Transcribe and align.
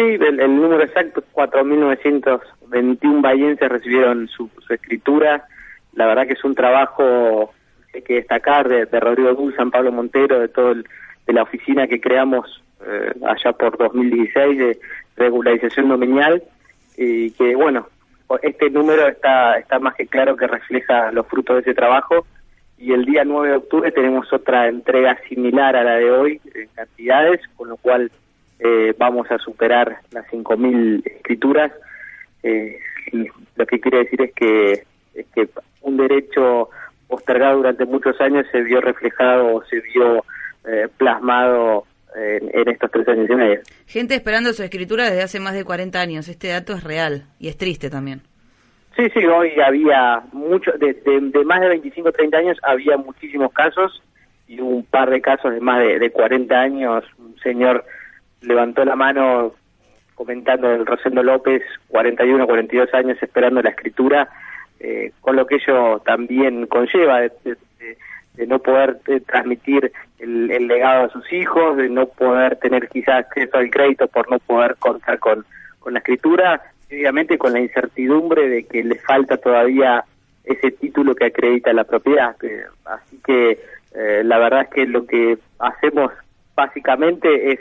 Sí, 0.00 0.14
el, 0.14 0.40
el 0.40 0.56
número 0.56 0.82
exacto 0.82 1.20
es 1.20 1.26
4.921 1.34 3.20
bahienses 3.20 3.68
recibieron 3.68 4.28
su, 4.28 4.48
escritura. 4.70 5.46
La 5.92 6.06
verdad 6.06 6.26
que 6.26 6.32
es 6.32 6.42
un 6.42 6.54
trabajo 6.54 7.52
que 7.92 7.98
hay 7.98 8.02
que 8.04 8.14
destacar 8.14 8.66
de, 8.66 8.86
de 8.86 8.98
Rodrigo 8.98 9.36
San 9.54 9.70
Pablo 9.70 9.92
Montero, 9.92 10.40
de 10.40 10.48
todo 10.48 10.72
el, 10.72 10.86
de 11.26 11.32
la 11.34 11.42
oficina 11.42 11.86
que 11.86 12.00
creamos 12.00 12.62
eh, 12.86 13.12
allá 13.26 13.52
por 13.52 13.76
2016 13.76 14.58
de 14.58 14.78
regularización 15.16 15.88
nominal 15.88 16.42
y 16.96 17.32
que 17.32 17.54
bueno, 17.54 17.86
este 18.40 18.70
número 18.70 19.06
está, 19.06 19.58
está 19.58 19.80
más 19.80 19.96
que 19.96 20.06
claro 20.06 20.34
que 20.34 20.46
refleja 20.46 21.12
los 21.12 21.26
frutos 21.26 21.56
de 21.56 21.60
ese 21.60 21.74
trabajo 21.74 22.24
y 22.78 22.94
el 22.94 23.04
día 23.04 23.24
9 23.26 23.48
de 23.50 23.56
octubre 23.56 23.92
tenemos 23.92 24.32
otra 24.32 24.66
entrega 24.68 25.18
similar 25.28 25.76
a 25.76 25.84
la 25.84 25.96
de 25.96 26.10
hoy 26.10 26.40
en 26.54 26.68
cantidades, 26.68 27.42
con 27.54 27.68
lo 27.68 27.76
cual 27.76 28.10
eh, 28.62 28.94
vamos 28.98 29.30
a 29.30 29.38
superar 29.38 30.00
las 30.12 30.26
5.000 30.26 31.02
escrituras. 31.06 31.72
Eh, 32.42 32.78
lo 33.56 33.66
que 33.66 33.80
quiere 33.80 33.98
decir 34.04 34.20
es 34.22 34.32
que, 34.34 34.72
es 35.14 35.26
que 35.34 35.48
un 35.80 35.96
derecho 35.96 36.68
postergado 37.08 37.56
durante 37.56 37.86
muchos 37.86 38.20
años 38.20 38.46
se 38.52 38.60
vio 38.62 38.80
reflejado 38.80 39.54
o 39.54 39.64
se 39.64 39.80
vio 39.80 40.24
eh, 40.66 40.88
plasmado 40.96 41.84
en, 42.14 42.50
en, 42.52 42.68
estos 42.68 42.90
tres 42.90 43.08
años 43.08 43.30
y 43.30 43.34
medio. 43.34 43.60
Gente 43.86 44.14
esperando 44.14 44.52
su 44.52 44.62
escritura 44.62 45.04
desde 45.04 45.22
hace 45.22 45.40
más 45.40 45.54
de 45.54 45.64
40 45.64 45.98
años. 45.98 46.28
Este 46.28 46.48
dato 46.48 46.74
es 46.74 46.84
real 46.84 47.24
y 47.38 47.48
es 47.48 47.56
triste 47.56 47.88
también. 47.88 48.20
Sí, 48.96 49.08
sí, 49.14 49.24
hoy 49.24 49.52
había 49.60 50.22
mucho, 50.32 50.72
de, 50.72 50.92
de, 50.92 51.20
de 51.20 51.44
más 51.44 51.60
de 51.60 51.68
25 51.68 52.12
30 52.12 52.36
años 52.36 52.58
había 52.62 52.96
muchísimos 52.96 53.52
casos 53.52 54.02
y 54.46 54.60
un 54.60 54.84
par 54.84 55.08
de 55.10 55.20
casos 55.20 55.52
de 55.54 55.60
más 55.60 55.78
de, 55.80 55.98
de 55.98 56.10
40 56.10 56.54
años. 56.54 57.04
Un 57.18 57.38
señor 57.38 57.84
levantó 58.42 58.84
la 58.84 58.96
mano 58.96 59.54
comentando 60.14 60.68
del 60.68 60.86
Rosendo 60.86 61.22
López, 61.22 61.62
41, 61.88 62.46
42 62.46 62.92
años 62.94 63.18
esperando 63.22 63.62
la 63.62 63.70
escritura, 63.70 64.28
eh, 64.78 65.12
con 65.20 65.36
lo 65.36 65.46
que 65.46 65.56
ello 65.56 66.00
también 66.00 66.66
conlleva 66.66 67.20
de, 67.20 67.32
de, 67.44 68.46
no 68.46 68.58
poder 68.58 68.98
eh, 69.06 69.20
transmitir 69.20 69.92
el, 70.18 70.50
el, 70.50 70.66
legado 70.66 71.04
a 71.04 71.10
sus 71.10 71.30
hijos, 71.32 71.76
de 71.76 71.88
no 71.88 72.06
poder 72.06 72.56
tener 72.56 72.88
quizás 72.88 73.26
acceso 73.26 73.58
al 73.58 73.70
crédito 73.70 74.08
por 74.08 74.30
no 74.30 74.38
poder 74.38 74.76
contar 74.76 75.18
con, 75.18 75.44
con 75.78 75.92
la 75.92 75.98
escritura, 76.00 76.62
obviamente 76.90 77.38
con 77.38 77.52
la 77.52 77.60
incertidumbre 77.60 78.48
de 78.48 78.64
que 78.64 78.82
le 78.82 78.96
falta 78.96 79.36
todavía 79.36 80.04
ese 80.44 80.70
título 80.72 81.14
que 81.14 81.26
acredita 81.26 81.72
la 81.72 81.84
propiedad. 81.84 82.36
Así 82.84 83.20
que 83.24 83.60
eh, 83.94 84.22
la 84.24 84.38
verdad 84.38 84.62
es 84.62 84.68
que 84.68 84.86
lo 84.86 85.06
que 85.06 85.38
hacemos 85.58 86.12
básicamente 86.54 87.52
es 87.52 87.60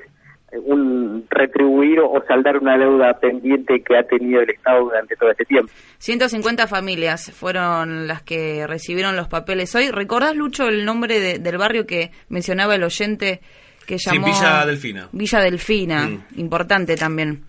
un 0.58 1.26
retribuir 1.30 2.00
o 2.00 2.24
saldar 2.28 2.58
una 2.58 2.78
deuda 2.78 3.14
pendiente 3.20 3.82
que 3.82 3.98
ha 3.98 4.04
tenido 4.04 4.42
el 4.42 4.50
Estado 4.50 4.86
durante 4.86 5.16
todo 5.16 5.32
este 5.32 5.46
tiempo. 5.46 5.72
150 5.98 6.68
familias 6.68 7.32
fueron 7.32 8.08
las 8.08 8.24
que 8.24 8.66
recibieron 8.68 9.16
los 9.16 9.28
papeles 9.28 9.74
hoy. 9.76 9.90
¿Recordás, 9.92 10.36
Lucho, 10.36 10.68
el 10.68 10.86
nombre 10.86 11.20
de, 11.20 11.40
del 11.40 11.58
barrio 11.58 11.86
que 11.86 12.12
mencionaba 12.30 12.76
el 12.76 12.84
oyente 12.84 13.42
que 13.86 13.98
llamó? 13.98 14.28
Sí, 14.28 14.34
Villa 14.34 14.66
Delfina. 14.66 15.10
Villa 15.12 15.40
Delfina, 15.40 16.08
mm. 16.08 16.40
importante 16.40 16.96
también. 16.96 17.44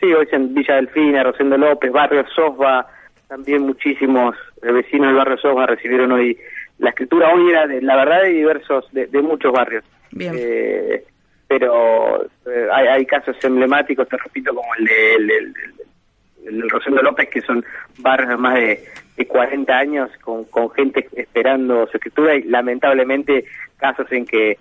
Sí, 0.00 0.06
hoy 0.12 0.28
en 0.30 0.54
Villa 0.54 0.76
Delfina, 0.76 1.24
Rosendo 1.24 1.56
López, 1.56 1.90
Barrio 1.90 2.24
Sosba, 2.34 2.86
también 3.26 3.62
muchísimos 3.62 4.36
vecinos 4.62 5.08
del 5.08 5.16
Barrio 5.16 5.38
Sosba 5.38 5.66
recibieron 5.66 6.12
hoy 6.12 6.38
la 6.78 6.90
escritura. 6.90 7.32
Hoy 7.34 7.50
era, 7.50 7.66
de, 7.66 7.82
la 7.82 7.96
verdad, 7.96 8.22
de 8.22 8.28
diversos, 8.28 8.84
de, 8.92 9.06
de 9.06 9.22
muchos 9.22 9.52
barrios. 9.52 9.84
Bien. 10.12 10.32
Eh, 10.36 11.04
pero 11.48 12.24
eh, 12.24 12.68
hay, 12.72 12.86
hay, 12.86 13.06
casos 13.06 13.36
emblemáticos, 13.42 14.06
te 14.08 14.18
repito, 14.18 14.54
como 14.54 14.68
el 14.78 14.84
de 14.84 15.14
el, 15.14 15.30
el, 15.30 15.54
el, 16.44 16.62
el 16.62 16.70
Rosendo 16.70 17.02
López, 17.02 17.28
que 17.30 17.40
son 17.40 17.64
barrios 17.98 18.28
de 18.28 18.36
más 18.36 18.54
de, 18.54 18.84
de 19.16 19.26
40 19.26 19.76
años 19.76 20.10
con, 20.20 20.44
con 20.44 20.70
gente 20.70 21.08
esperando 21.16 21.86
su 21.86 21.96
escritura 21.96 22.34
y 22.36 22.42
lamentablemente 22.42 23.46
casos 23.78 24.06
en 24.12 24.26
que 24.26 24.58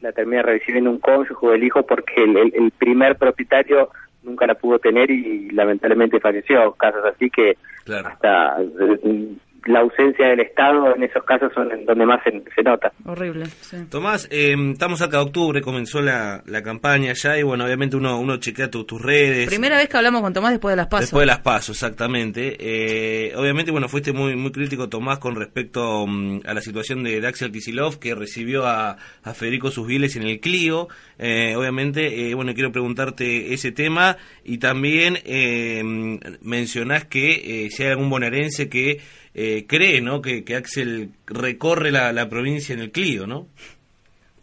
la 0.00 0.12
termina 0.12 0.42
recibiendo 0.42 0.90
un 0.90 0.98
cónyuge 0.98 1.46
o 1.46 1.52
el 1.52 1.64
hijo 1.64 1.84
porque 1.84 2.24
el, 2.24 2.36
el, 2.36 2.52
el 2.54 2.70
primer 2.72 3.16
propietario 3.16 3.90
nunca 4.22 4.46
la 4.46 4.54
pudo 4.54 4.78
tener 4.78 5.10
y 5.10 5.50
lamentablemente 5.50 6.20
falleció. 6.20 6.72
Casos 6.72 7.04
así 7.04 7.30
que 7.30 7.56
claro. 7.84 8.08
hasta 8.08 8.56
la 9.66 9.80
ausencia 9.80 10.28
del 10.28 10.40
Estado 10.40 10.94
en 10.94 11.02
esos 11.02 11.22
casos 11.24 11.52
son 11.54 11.70
en 11.72 11.84
donde 11.84 12.06
más 12.06 12.22
se, 12.24 12.42
se 12.54 12.62
nota. 12.62 12.92
Horrible. 13.04 13.46
Sí. 13.60 13.76
Tomás, 13.88 14.28
eh, 14.30 14.54
estamos 14.72 15.02
acá 15.02 15.18
de 15.18 15.24
octubre, 15.24 15.60
comenzó 15.60 16.00
la, 16.00 16.42
la 16.46 16.62
campaña 16.62 17.12
ya 17.12 17.38
y 17.38 17.42
bueno, 17.42 17.64
obviamente 17.64 17.96
uno, 17.96 18.18
uno 18.18 18.38
chequea 18.38 18.70
tu, 18.70 18.84
tus 18.84 19.00
redes. 19.00 19.48
Primera 19.48 19.76
vez 19.76 19.88
que 19.88 19.96
hablamos 19.96 20.22
con 20.22 20.32
Tomás 20.32 20.52
después 20.52 20.72
de 20.72 20.76
las 20.76 20.86
pasos. 20.86 21.06
Después 21.06 21.22
de 21.22 21.26
las 21.26 21.40
pasos, 21.40 21.76
exactamente. 21.76 22.56
Eh, 22.58 23.32
obviamente, 23.36 23.70
bueno, 23.70 23.88
fuiste 23.88 24.12
muy 24.12 24.36
muy 24.36 24.52
crítico, 24.52 24.88
Tomás, 24.88 25.18
con 25.18 25.36
respecto 25.36 26.02
um, 26.02 26.40
a 26.44 26.54
la 26.54 26.60
situación 26.60 27.02
de, 27.02 27.20
de 27.20 27.26
Axel 27.26 27.52
Kisilov, 27.52 27.98
que 27.98 28.14
recibió 28.14 28.66
a, 28.66 28.96
a 29.22 29.34
Federico 29.34 29.70
Susviles 29.70 30.16
en 30.16 30.24
el 30.24 30.40
Clio. 30.40 30.88
Eh, 31.18 31.54
obviamente, 31.56 32.30
eh, 32.30 32.34
bueno, 32.34 32.54
quiero 32.54 32.72
preguntarte 32.72 33.54
ese 33.54 33.72
tema 33.72 34.16
y 34.44 34.58
también 34.58 35.18
eh, 35.24 35.82
mencionás 36.42 37.04
que 37.04 37.68
si 37.70 37.82
hay 37.82 37.90
algún 37.90 38.10
bonaerense 38.10 38.68
que 38.68 39.00
eh, 39.34 39.66
cree 39.66 40.00
¿no? 40.00 40.20
que, 40.20 40.44
que 40.44 40.56
Axel 40.56 41.10
recorre 41.26 41.90
la, 41.90 42.12
la, 42.12 42.28
provincia 42.28 42.74
en 42.74 42.80
el 42.80 42.90
Clio, 42.90 43.26
¿no? 43.26 43.46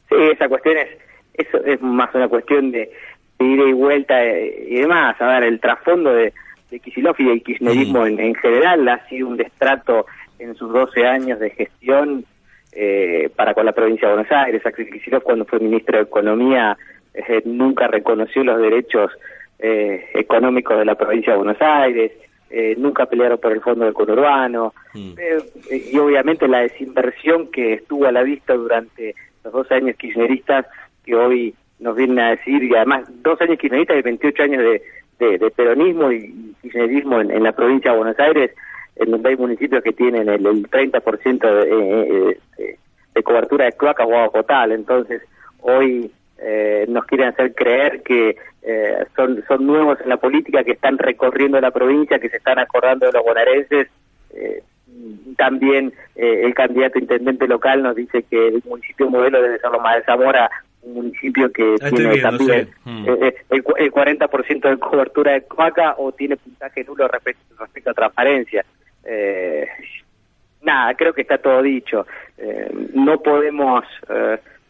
Sí, 0.10 0.16
esa 0.32 0.50
cuestión 0.50 0.78
es, 0.78 0.88
eso 1.34 1.64
es 1.64 1.82
más 1.82 2.14
una 2.16 2.28
cuestión 2.28 2.72
de, 2.72 2.92
de 3.38 3.46
ida 3.46 3.64
y 3.68 3.74
vuelta 3.74 4.24
eh, 4.24 4.68
y 4.70 4.76
demás. 4.82 5.20
A 5.22 5.28
ver, 5.28 5.44
el 5.44 5.60
trasfondo 5.60 6.14
de, 6.14 6.34
de 6.72 6.80
Kisilov 6.80 7.16
y 7.20 7.26
del 7.26 7.44
kirchnerismo 7.44 8.06
en, 8.06 8.20
en, 8.20 8.36
general 8.36 8.88
ha 8.90 9.08
sido 9.08 9.28
un 9.28 9.38
destrato 9.38 10.08
en 10.40 10.56
sus 10.56 10.72
12 10.72 11.06
años 11.06 11.40
de 11.40 11.52
gestión 11.52 12.26
eh, 12.72 13.30
para 13.36 13.54
con 13.54 13.66
la 13.66 13.74
provincia 13.74 14.08
de 14.08 14.16
Buenos 14.16 14.32
Aires. 14.32 14.66
Axel 14.66 14.90
Kisilov 14.90 15.24
cuando 15.24 15.46
fue 15.46 15.60
ministro 15.60 15.98
de 15.98 16.04
Economía 16.04 16.78
eh, 17.14 17.42
nunca 17.46 17.88
reconoció 17.88 18.44
los 18.44 18.60
derechos 18.60 19.12
eh, 19.60 20.06
económicos 20.14 20.78
de 20.78 20.86
la 20.86 20.96
provincia 20.96 21.34
de 21.34 21.38
Buenos 21.38 21.62
Aires 21.62 22.12
eh, 22.50 22.76
nunca 22.78 23.06
pelearon 23.06 23.40
por 23.40 23.52
el 23.52 23.62
fondo 23.62 23.86
del 23.86 23.94
conurbano, 23.94 24.74
mm. 24.94 25.12
eh, 25.18 25.90
y 25.92 25.98
obviamente 25.98 26.48
la 26.48 26.62
desinversión 26.62 27.48
que 27.52 27.74
estuvo 27.74 28.06
a 28.06 28.12
la 28.12 28.24
vista 28.24 28.54
durante 28.54 29.16
los 29.44 29.54
dos 29.54 29.72
años 29.72 29.96
kirchneristas 29.98 30.66
que 31.06 31.16
hoy 31.16 31.54
nos 31.80 31.96
vienen 31.96 32.20
a 32.20 32.32
decir, 32.32 32.64
y 32.64 32.76
además 32.76 33.10
dos 33.22 33.40
años 33.42 33.58
kirchneristas 33.58 33.98
y 33.98 34.02
28 34.02 34.44
años 34.44 34.64
de, 34.64 34.82
de, 35.20 35.38
de 35.38 35.52
peronismo 35.52 36.12
y 36.12 36.56
kirchnerismo 36.62 37.22
en, 37.22 37.32
en, 37.32 37.44
la 37.44 37.52
provincia 37.52 37.92
de 37.92 37.98
Buenos 37.98 38.20
Aires, 38.20 38.52
en 38.96 39.12
donde 39.12 39.30
hay 39.30 39.38
municipios 39.38 39.84
que 39.84 39.94
tienen 39.94 40.28
el, 40.28 40.46
el 40.46 40.70
30% 40.70 41.40
de, 41.40 42.32
eh, 42.32 42.38
de, 42.58 42.78
de 43.16 43.24
cobertura 43.24 43.66
de 43.66 43.72
cloacas 43.74 44.08
o 44.08 44.16
agua 44.16 44.66
entonces 44.72 45.22
hoy 45.62 46.12
eh, 46.42 46.86
nos 46.88 47.06
quieren 47.06 47.30
hacer 47.30 47.54
creer 47.54 48.02
que 48.02 48.38
eh, 48.62 49.06
son, 49.16 49.44
son 49.48 49.66
nuevos 49.66 50.00
en 50.02 50.10
la 50.10 50.18
política, 50.18 50.64
que 50.64 50.74
están 50.74 50.98
recorriendo 50.98 51.60
la 51.60 51.72
provincia, 51.72 52.20
que 52.20 52.30
se 52.30 52.38
están 52.38 52.60
acordando 52.60 53.06
de 53.06 53.14
los 53.14 53.24
bonaerenses. 53.24 53.88
Eh, 54.32 54.64
también 55.38 55.94
eh, 56.16 56.42
el 56.44 56.54
candidato 56.54 57.00
intendente 57.00 57.48
local 57.48 57.82
nos 57.82 57.96
dice 57.96 58.24
que 58.24 58.48
el 58.48 58.62
municipio 58.66 59.10
modelo 59.10 59.42
debe 59.42 59.60
ser 59.60 59.72
Loma 59.72 59.96
de 59.96 60.04
Zamora, 60.04 60.50
un 60.82 60.94
municipio 60.94 61.52
que 61.52 61.76
tiene 61.78 62.14
viendo, 62.14 62.38
también 62.38 62.66
sí. 62.66 62.90
mm. 62.90 63.08
el, 63.10 63.64
el 63.78 63.92
40% 63.92 64.70
de 64.70 64.78
cobertura 64.78 65.34
de 65.34 65.42
coaca 65.44 65.96
o 65.98 66.12
tiene 66.12 66.38
puntaje 66.38 66.84
nulo 66.84 67.08
respecto, 67.08 67.56
respecto 67.60 67.92
a 67.92 67.94
transparencia. 67.94 68.66
nada, 70.62 70.94
creo 70.96 71.14
que 71.14 71.22
está 71.22 71.38
todo 71.38 71.62
dicho. 71.62 72.06
no 72.94 73.22
podemos 73.22 73.86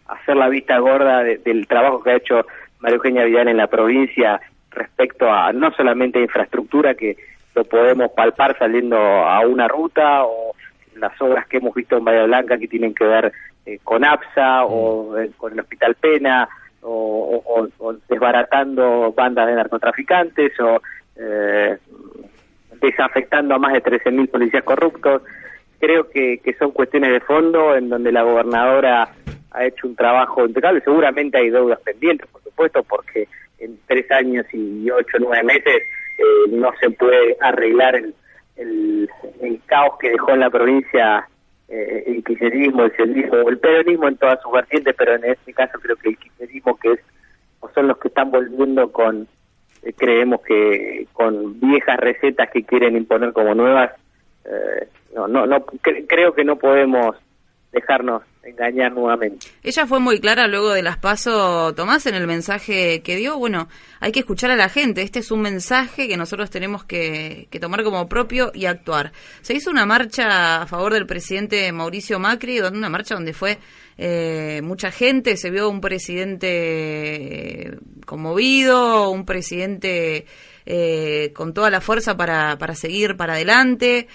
hacer 0.09 0.35
la 0.35 0.49
vista 0.49 0.77
gorda 0.79 1.23
de, 1.23 1.37
del 1.37 1.67
trabajo 1.67 2.03
que 2.03 2.11
ha 2.11 2.17
hecho 2.17 2.45
María 2.79 2.95
Eugenia 2.95 3.25
Vidal 3.25 3.47
en 3.47 3.57
la 3.57 3.67
provincia 3.67 4.41
respecto 4.71 5.31
a 5.31 5.51
no 5.51 5.71
solamente 5.71 6.21
infraestructura 6.21 6.95
que 6.95 7.17
lo 7.55 7.63
podemos 7.65 8.11
palpar 8.11 8.57
saliendo 8.57 8.97
a 8.97 9.39
una 9.41 9.67
ruta 9.67 10.23
o 10.23 10.53
las 10.95 11.19
obras 11.21 11.47
que 11.47 11.57
hemos 11.57 11.73
visto 11.73 11.97
en 11.97 12.05
Bahía 12.05 12.25
Blanca 12.25 12.57
que 12.57 12.67
tienen 12.67 12.93
que 12.93 13.05
ver 13.05 13.31
eh, 13.65 13.79
con 13.83 14.03
APSA 14.03 14.63
mm. 14.63 14.67
o 14.69 15.17
eh, 15.17 15.31
con 15.37 15.53
el 15.53 15.59
Hospital 15.59 15.95
Pena, 15.95 16.47
o, 16.81 17.67
desbaratando 18.07 19.11
bandas 19.11 19.47
de 19.47 19.55
narcotraficantes 19.55 20.57
o 20.61 20.81
eh, 21.17 21.77
desafectando 22.81 23.55
a 23.55 23.59
más 23.59 23.73
de 23.73 23.83
13.000 23.83 24.29
policías 24.29 24.63
corruptos. 24.63 25.21
Creo 25.79 26.09
que, 26.09 26.39
que 26.39 26.53
son 26.53 26.71
cuestiones 26.71 27.11
de 27.11 27.19
fondo 27.19 27.75
en 27.75 27.89
donde 27.89 28.11
la 28.11 28.23
gobernadora 28.23 29.09
ha 29.51 29.65
hecho 29.65 29.87
un 29.87 29.95
trabajo 29.95 30.45
impecable. 30.45 30.81
Seguramente 30.81 31.37
hay 31.37 31.49
deudas 31.49 31.79
pendientes, 31.81 32.27
por 32.27 32.43
supuesto, 32.43 32.83
porque 32.83 33.27
en 33.59 33.77
tres 33.87 34.09
años 34.11 34.45
y 34.53 34.89
ocho 34.89 35.17
nueve 35.19 35.43
meses 35.43 35.81
eh, 36.17 36.49
no 36.49 36.71
se 36.79 36.89
puede 36.91 37.35
arreglar 37.41 37.95
el, 37.95 38.13
el, 38.57 39.61
caos 39.65 39.97
que 39.99 40.11
dejó 40.11 40.31
en 40.31 40.39
la 40.41 40.49
provincia 40.49 41.27
eh, 41.67 42.03
el 42.07 42.23
kirchnerismo, 42.23 42.83
el 42.83 42.95
sionismo, 42.95 43.49
el 43.49 43.57
peronismo 43.59 44.07
en 44.07 44.17
todas 44.17 44.41
sus 44.41 44.51
vertientes, 44.51 44.95
pero 44.97 45.15
en 45.15 45.25
este 45.25 45.53
caso 45.53 45.79
creo 45.79 45.95
que 45.97 46.09
el 46.09 46.17
kirchnerismo 46.17 46.77
que 46.77 46.93
es 46.93 46.99
o 47.61 47.69
son 47.71 47.87
los 47.87 47.97
que 47.97 48.07
están 48.07 48.31
volviendo 48.31 48.91
con 48.91 49.27
eh, 49.83 49.93
creemos 49.93 50.41
que 50.41 51.07
con 51.13 51.59
viejas 51.59 51.97
recetas 51.97 52.49
que 52.51 52.63
quieren 52.63 52.95
imponer 52.95 53.33
como 53.33 53.53
nuevas 53.53 53.91
no 55.13 55.27
no 55.27 55.45
no 55.45 55.63
creo 56.07 56.33
que 56.33 56.43
no 56.43 56.55
podemos 56.55 57.15
dejarnos 57.71 58.23
engañar 58.41 58.91
nuevamente. 58.93 59.47
Ella 59.63 59.85
fue 59.85 59.99
muy 59.99 60.19
clara 60.19 60.47
luego 60.47 60.71
de 60.71 60.81
las 60.81 60.97
pasos, 60.97 61.75
Tomás, 61.75 62.05
en 62.07 62.15
el 62.15 62.25
mensaje 62.25 63.01
que 63.01 63.15
dio. 63.15 63.37
Bueno, 63.37 63.67
hay 63.99 64.11
que 64.11 64.21
escuchar 64.21 64.49
a 64.49 64.55
la 64.55 64.69
gente. 64.69 65.03
Este 65.03 65.19
es 65.19 65.31
un 65.31 65.41
mensaje 65.41 66.07
que 66.07 66.17
nosotros 66.17 66.49
tenemos 66.49 66.83
que, 66.83 67.47
tomar 67.61 67.83
como 67.83 68.09
propio 68.09 68.51
y 68.53 68.65
actuar. 68.65 69.11
Se 69.41 69.53
hizo 69.53 69.69
una 69.69 69.85
marcha 69.85 70.63
a 70.63 70.67
favor 70.67 70.93
del 70.93 71.05
presidente 71.05 71.71
Mauricio 71.71 72.19
Macri, 72.19 72.59
una 72.59 72.89
marcha 72.89 73.13
donde 73.15 73.33
fue 73.33 73.59
eh, 73.97 74.61
mucha 74.63 74.91
gente, 74.91 75.37
se 75.37 75.51
vio 75.51 75.69
un 75.69 75.81
presidente 75.81 77.77
conmovido, 78.05 79.11
un 79.11 79.25
presidente 79.25 80.25
eh, 80.65 81.31
con 81.35 81.53
toda 81.53 81.69
la 81.69 81.81
fuerza 81.81 82.17
para, 82.17 82.57
para 82.57 82.73
seguir 82.73 83.15
para 83.15 83.33
adelante 83.33 84.07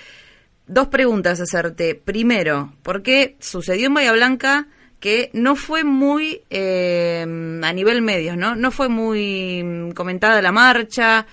dos 0.66 0.88
preguntas 0.88 1.40
hacerte. 1.40 1.94
Primero, 1.94 2.72
¿por 2.82 3.02
qué 3.02 3.37
sucedió 3.40 3.87
en 3.88 3.94
Bahía 3.94 4.12
Blanca 4.12 4.69
que 5.05 5.28
no 5.34 5.55
fue 5.55 5.84
muy 5.84 6.40
eh, 6.49 7.20
a 7.62 7.72
nivel 7.75 8.00
medios, 8.00 8.38
¿no? 8.38 8.55
No 8.55 8.70
fue 8.70 8.88
muy 8.88 9.62
mm, 9.62 9.90
comentada 9.90 10.40
la 10.40 10.50
marcha. 10.50 11.26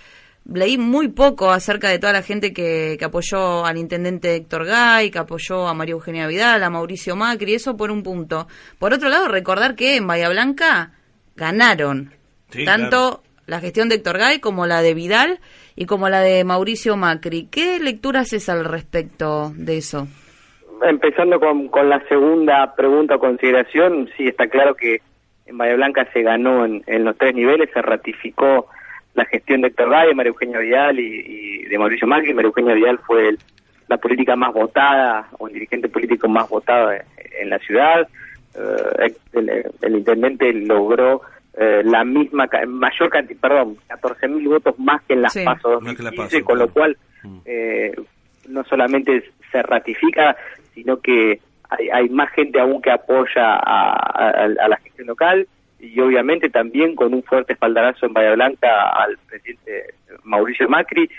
Leí 0.44 0.78
muy 0.78 1.08
poco 1.08 1.52
acerca 1.52 1.88
de 1.88 1.98
toda 1.98 2.12
la 2.12 2.22
gente 2.22 2.52
que, 2.52 2.98
que 3.00 3.06
apoyó 3.06 3.66
al 3.66 3.78
intendente 3.78 4.36
Héctor 4.36 4.66
Gay, 4.66 5.10
que 5.10 5.20
apoyó 5.20 5.70
a 5.70 5.74
María 5.74 5.94
Eugenia 5.94 6.28
Vidal, 6.28 6.62
a 6.64 6.70
Mauricio 6.70 7.16
Macri, 7.16 7.54
eso 7.54 7.78
por 7.78 7.92
un 7.92 8.04
punto. 8.04 8.46
Por 8.78 8.94
otro 8.94 9.08
lado, 9.08 9.30
recordar 9.30 9.76
que 9.76 9.96
en 9.96 10.06
Bahía 10.06 10.28
Blanca 10.28 10.92
ganaron 11.38 12.14
tanto 12.66 13.24
la 13.46 13.62
gestión 13.62 13.88
de 13.88 13.96
Héctor 13.96 14.18
Gay 14.18 14.40
como 14.40 14.66
la 14.66 14.82
de 14.82 14.94
Vidal 14.94 15.40
y 15.82 15.88
como 15.88 16.10
la 16.10 16.20
de 16.22 16.44
Mauricio 16.44 16.96
Macri. 16.96 17.48
¿Qué 17.48 17.80
lectura 17.80 18.20
haces 18.20 18.50
al 18.50 18.66
respecto 18.66 19.52
de 19.56 19.78
eso? 19.78 20.08
Empezando 20.84 21.40
con, 21.40 21.70
con 21.70 21.90
la 21.90 22.08
segunda 22.08 22.76
pregunta 22.76 23.16
o 23.16 23.20
consideración, 23.20 24.08
sí 24.16 24.28
está 24.28 24.46
claro 24.46 24.76
que 24.76 25.02
en 25.48 25.58
Bahía 25.58 25.74
Blanca 25.74 26.08
se 26.14 26.22
ganó 26.22 26.66
en, 26.66 27.04
los 27.04 27.18
tres 27.18 27.34
niveles, 27.34 27.72
se 27.74 27.82
ratificó 27.82 28.68
la 29.16 29.26
gestión 29.26 29.62
de 29.62 29.70
Héctor 29.70 29.90
Gay, 29.90 30.14
María 30.14 30.30
Eugenia 30.30 30.60
Vidal 30.60 31.00
y, 31.00 31.64
de 31.64 31.80
Mauricio 31.80 32.08
Macri. 32.08 32.36
María 32.36 32.50
Eugenia 32.50 32.76
Vidal 32.76 33.00
fue 33.00 33.36
la 33.88 33.98
política 33.98 34.36
más 34.36 34.54
votada 34.54 35.30
o 35.40 35.48
el 35.48 35.56
dirigente 35.56 35.90
político 35.90 36.30
más 36.30 36.48
votado 36.48 36.92
en, 36.92 37.50
la 37.50 37.58
ciudad. 37.58 38.08
Eh, 38.54 39.16
el, 39.82 39.96
intendente 39.96 40.54
logró 40.54 41.24
eh, 41.54 41.82
la 41.84 42.06
misma, 42.06 42.48
mayor 42.68 43.10
cantidad, 43.10 43.40
perdón, 43.42 43.78
14.000 43.90 44.48
votos 44.48 44.80
más 44.80 45.02
que 45.04 45.14
en 45.14 45.22
las 45.22 45.38
pasos 45.38 45.84
con 46.46 46.60
lo 46.60 46.70
cual 46.70 46.98
mm. 47.24 47.38
eh, 47.46 47.96
no 48.48 48.64
solamente 48.64 49.32
se 49.52 49.62
ratifica, 49.62 50.38
sino 50.74 51.02
que 51.02 51.42
hay, 51.70 51.90
hay 51.90 52.10
más 52.10 52.32
gente 52.32 52.60
aún 52.60 52.82
que 52.82 52.92
apoya 52.92 53.56
a, 53.56 54.48
la 54.48 54.78
gestión 54.78 55.08
local 55.08 55.48
y 55.80 56.00
obviamente 56.00 56.50
también 56.50 56.96
con 56.96 57.14
un 57.14 57.24
fuerte 57.24 57.54
espaldarazo 57.54 58.06
en 58.06 58.14
Bahía 58.14 58.34
Blanca 58.34 58.90
al 58.90 59.18
presidente 59.18 59.94
Mauricio 60.24 60.70
Macri, 60.70 61.10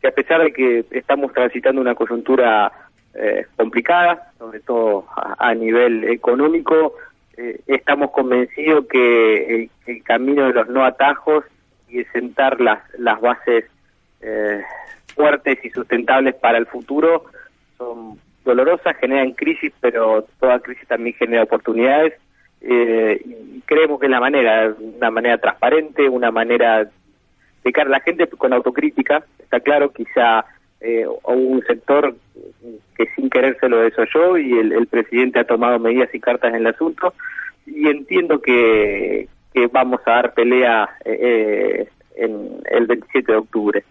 que 0.00 0.08
a 0.08 0.12
pesar 0.12 0.42
de 0.42 0.52
que 0.52 0.84
estamos 0.92 1.32
transitando 1.32 1.80
una 1.80 1.94
coyuntura 1.94 2.72
eh, 3.14 3.46
complicada, 3.56 4.32
sobre 4.38 4.60
todo 4.60 5.06
a 5.38 5.54
nivel 5.54 6.04
económico, 6.04 6.94
eh, 7.36 7.60
estamos 7.66 8.10
convencidos 8.10 8.86
que 8.86 9.68
el, 9.86 10.02
camino 10.02 10.46
de 10.46 10.52
los 10.52 10.68
no 10.68 10.84
atajos 10.84 11.44
y 11.88 11.98
de 11.98 12.04
sentar 12.12 12.60
las, 12.60 12.80
las 12.98 13.20
bases 13.20 13.64
eh, 14.20 14.62
fuertes 15.14 15.58
y 15.64 15.70
sustentables 15.70 16.34
para 16.34 16.58
el 16.58 16.66
futuro 16.66 17.24
son 17.76 18.18
dolorosas, 18.44 18.96
generan 18.98 19.32
crisis, 19.32 19.72
pero 19.80 20.26
toda 20.38 20.60
crisis 20.60 20.86
también 20.86 21.16
genera 21.16 21.44
oportunidades. 21.44 22.14
Eh, 22.60 23.20
y 23.24 23.60
creemos 23.62 24.00
que 24.00 24.06
es 24.06 24.10
la 24.10 24.20
manera, 24.20 24.74
una 24.78 25.10
manera 25.10 25.38
transparente, 25.38 26.08
una 26.08 26.30
manera 26.30 26.88
de 27.64 27.72
cara 27.72 27.88
a 27.88 27.92
la 27.92 28.00
gente 28.00 28.26
con 28.26 28.52
autocrítica, 28.52 29.24
está 29.38 29.60
claro, 29.60 29.92
quizá 29.92 30.44
eh, 30.84 31.06
un 31.24 31.62
sector 31.66 32.14
que 32.94 33.06
sin 33.16 33.30
querer 33.30 33.56
se 33.58 33.70
lo 33.70 33.78
desoyó 33.78 34.36
y 34.36 34.52
el, 34.58 34.86
presidente 34.86 35.40
ha 35.40 35.44
tomado 35.44 35.78
medidas 35.78 36.14
y 36.14 36.20
cartas 36.20 36.50
en 36.50 36.56
el 36.56 36.66
asunto 36.66 37.14
y 37.64 37.88
entiendo 37.88 38.42
que, 38.42 39.26
que 39.54 39.66
vamos 39.68 40.02
a 40.04 40.10
dar 40.10 40.34
pelea 40.34 40.90
eh, 41.06 41.88
en 42.16 42.60
el 42.70 42.86
27 42.86 43.32
de 43.32 43.38
octubre. 43.38 43.84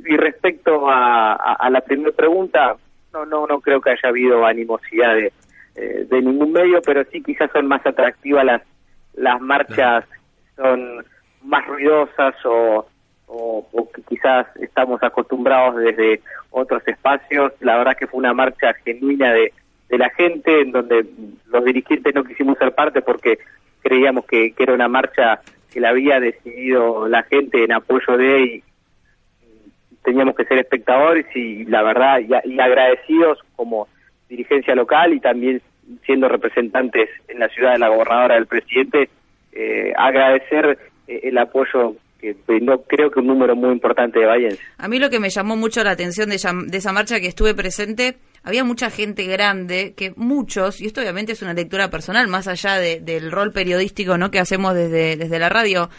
Y 0.00 0.16
respecto 0.18 0.90
a, 0.90 1.32
a, 1.32 1.70
la 1.70 1.80
primera 1.80 2.12
pregunta, 2.12 2.76
no, 3.14 3.24
no, 3.24 3.46
no 3.46 3.60
creo 3.62 3.80
que 3.80 3.90
haya 3.90 4.10
habido 4.10 4.44
animosidad 4.44 5.14
de, 5.14 5.32
eh, 5.76 6.06
de 6.10 6.20
ningún 6.20 6.52
medio, 6.52 6.82
pero 6.82 7.04
sí 7.10 7.22
quizás 7.22 7.50
son 7.52 7.68
más 7.68 7.84
atractivas 7.86 8.44
las, 8.44 8.62
las 9.14 9.40
marchas, 9.40 10.04
son 10.56 11.04
más 11.42 11.66
ruidosas 11.66 12.34
o 12.44 12.86
estamos 14.60 15.02
acostumbrados 15.02 15.76
desde 15.76 16.20
otros 16.50 16.86
espacios. 16.86 17.52
La 17.60 17.76
verdad 17.76 17.96
que 17.96 18.06
fue 18.06 18.18
una 18.18 18.34
marcha 18.34 18.74
genuina 18.84 19.32
de, 19.32 19.52
de 19.88 19.98
la 19.98 20.10
gente, 20.10 20.60
en 20.60 20.72
donde 20.72 21.06
los 21.46 21.64
dirigentes 21.64 22.14
no 22.14 22.24
quisimos 22.24 22.58
ser 22.58 22.74
parte 22.74 23.02
porque 23.02 23.38
creíamos 23.82 24.24
que, 24.26 24.52
que 24.52 24.62
era 24.62 24.74
una 24.74 24.88
marcha 24.88 25.40
que 25.72 25.80
la 25.80 25.90
había 25.90 26.20
decidido 26.20 27.08
la 27.08 27.24
gente 27.24 27.64
en 27.64 27.72
apoyo 27.72 28.16
de 28.16 28.42
y 28.44 28.62
teníamos 30.04 30.36
que 30.36 30.44
ser 30.44 30.58
espectadores 30.58 31.26
y 31.34 31.64
la 31.64 31.82
verdad 31.82 32.20
y, 32.20 32.60
agradecidos 32.60 33.40
como 33.56 33.88
dirigencia 34.28 34.74
local 34.74 35.14
y 35.14 35.20
también 35.20 35.62
siendo 36.04 36.28
representantes 36.28 37.08
en 37.28 37.40
la 37.40 37.48
ciudad 37.48 37.72
de 37.72 37.78
la 37.78 37.88
gobernadora 37.88 38.36
del 38.36 38.46
presidente 38.46 39.08
eh, 39.52 39.92
agradecer 39.96 40.78
eh, 41.08 41.20
el 41.24 41.38
apoyo 41.38 41.96
que 42.24 42.60
no 42.60 42.82
creo 42.82 43.10
que 43.10 43.20
un 43.20 43.26
número 43.26 43.54
muy 43.54 43.72
importante 43.72 44.18
de. 44.18 44.58
A 44.78 44.88
mí 44.88 44.98
lo 44.98 45.10
que 45.10 45.20
me 45.20 45.30
llamó 45.30 45.56
mucho 45.56 45.84
la 45.84 45.90
atención 45.90 46.30
de, 46.30 46.36
esa 46.36 46.92
marcha 46.92 47.20
que 47.20 47.26
estuve 47.26 47.54
presente, 47.54 48.16
había 48.42 48.64
mucha 48.64 48.90
gente 48.90 49.24
grande, 49.26 49.94
que 49.96 50.12
muchos, 50.16 50.80
y 50.80 50.86
esto 50.86 51.00
obviamente 51.00 51.32
es 51.32 51.42
una 51.42 51.54
lectura 51.54 51.90
personal, 51.90 52.28
más 52.28 52.48
allá 52.48 52.78
del 52.78 53.30
rol 53.30 53.52
periodístico 53.52 54.16
no 54.18 54.30
que 54.30 54.38
hacemos 54.38 54.74
desde, 54.74 55.16
desde 55.16 55.38
la 55.38 55.48
radio, 55.48 55.90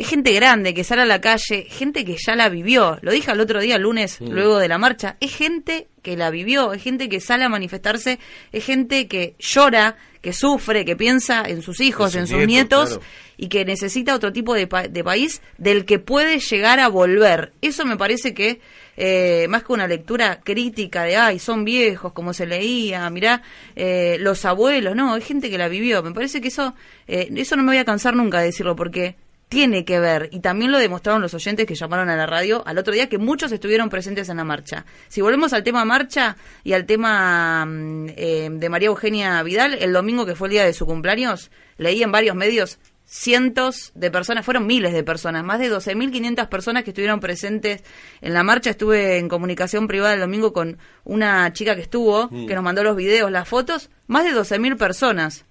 es 0.00 0.08
gente 0.08 0.32
grande 0.32 0.72
que 0.72 0.82
sale 0.82 1.02
a 1.02 1.06
la 1.06 1.20
calle, 1.20 1.66
gente 1.68 2.06
que 2.06 2.16
ya 2.16 2.34
la 2.34 2.48
vivió. 2.48 2.98
Lo 3.02 3.12
dije 3.12 3.30
el 3.32 3.40
otro 3.40 3.60
día, 3.60 3.76
lunes, 3.76 4.18
luego 4.20 4.58
de 4.58 4.66
la 4.66 4.78
marcha. 4.78 5.18
Es 5.20 5.36
gente 5.36 5.88
que 6.02 6.16
la 6.16 6.30
vivió, 6.30 6.72
es 6.72 6.82
gente 6.82 7.10
que 7.10 7.20
sale 7.20 7.44
a 7.44 7.50
manifestarse, 7.50 8.18
es 8.50 8.64
gente 8.64 9.08
que 9.08 9.34
llora, 9.38 9.96
que 10.20 10.32
sufre, 10.32 10.84
que 10.84 10.96
piensa 10.96 11.42
en 11.46 11.62
sus 11.62 11.80
hijos, 11.80 12.14
en 12.14 12.26
sus 12.26 12.46
nietos 12.46 13.00
y 13.36 13.48
que 13.48 13.64
necesita 13.64 14.14
otro 14.14 14.32
tipo 14.32 14.54
de, 14.54 14.68
de, 14.90 15.04
país 15.04 15.40
del 15.56 15.84
que 15.84 15.98
puede 15.98 16.38
llegar 16.40 16.78
a 16.78 16.88
volver. 16.88 17.52
Eso 17.62 17.86
me 17.86 17.96
parece 17.96 18.34
que, 18.34 18.60
eh, 18.96 19.46
más 19.48 19.64
que 19.64 19.72
una 19.72 19.86
lectura 19.86 20.40
crítica 20.44 21.04
de, 21.04 21.16
ay, 21.16 21.38
son 21.38 21.64
viejos, 21.64 22.12
como 22.12 22.34
se 22.34 22.46
leía, 22.46 23.08
mirá, 23.08 23.42
eh, 23.76 24.18
los 24.20 24.44
abuelos, 24.44 24.94
no, 24.94 25.16
es 25.16 25.24
gente 25.24 25.48
que 25.48 25.56
la 25.56 25.68
vivió. 25.68 26.02
Me 26.02 26.12
parece 26.12 26.40
que 26.40 26.48
eso, 26.48 26.74
eh, 27.08 27.30
eso 27.34 27.56
no 27.56 27.62
me 27.62 27.70
voy 27.70 27.78
a 27.78 27.84
cansar 27.84 28.14
nunca 28.14 28.40
de 28.40 28.46
decirlo 28.46 28.76
porque 28.76 29.16
tiene 29.50 29.84
que 29.84 29.98
ver, 29.98 30.28
y 30.30 30.38
también 30.38 30.70
lo 30.70 30.78
demostraron 30.78 31.20
los 31.20 31.34
oyentes 31.34 31.66
que 31.66 31.74
llamaron 31.74 32.08
a 32.08 32.14
la 32.14 32.24
radio 32.24 32.62
al 32.66 32.78
otro 32.78 32.94
día, 32.94 33.08
que 33.08 33.18
muchos 33.18 33.50
estuvieron 33.50 33.90
presentes 33.90 34.28
en 34.28 34.36
la 34.36 34.44
marcha. 34.44 34.86
Si 35.08 35.20
volvemos 35.20 35.52
al 35.52 35.64
tema 35.64 35.84
marcha 35.84 36.36
y 36.62 36.72
al 36.72 36.86
tema 36.86 37.66
mm, 37.66 38.06
eh, 38.16 38.48
de 38.48 38.68
María 38.68 38.86
Eugenia 38.86 39.42
Vidal, 39.42 39.74
el 39.74 39.92
domingo 39.92 40.24
que 40.24 40.36
fue 40.36 40.46
el 40.46 40.52
día 40.52 40.64
de 40.64 40.72
su 40.72 40.86
cumpleaños, 40.86 41.50
leí 41.78 42.00
en 42.00 42.12
varios 42.12 42.36
medios 42.36 42.78
cientos 43.04 43.90
de 43.96 44.12
personas, 44.12 44.44
fueron 44.44 44.68
miles 44.68 44.92
de 44.92 45.02
personas, 45.02 45.42
más 45.42 45.58
de 45.58 45.68
12.500 45.68 46.48
personas 46.48 46.84
que 46.84 46.90
estuvieron 46.90 47.18
presentes 47.18 47.82
en 48.20 48.32
la 48.32 48.44
marcha. 48.44 48.70
Estuve 48.70 49.18
en 49.18 49.28
comunicación 49.28 49.88
privada 49.88 50.14
el 50.14 50.20
domingo 50.20 50.52
con 50.52 50.78
una 51.02 51.52
chica 51.52 51.74
que 51.74 51.82
estuvo, 51.82 52.28
mm. 52.30 52.46
que 52.46 52.54
nos 52.54 52.62
mandó 52.62 52.84
los 52.84 52.94
videos, 52.94 53.32
las 53.32 53.48
fotos, 53.48 53.90
más 54.06 54.22
de 54.22 54.30
12.000 54.30 54.76
personas 54.76 55.44